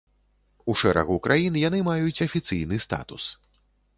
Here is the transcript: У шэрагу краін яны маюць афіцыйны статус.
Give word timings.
У 0.71 0.73
шэрагу 0.79 1.17
краін 1.27 1.59
яны 1.67 1.79
маюць 1.89 2.23
афіцыйны 2.27 2.81
статус. 2.89 3.31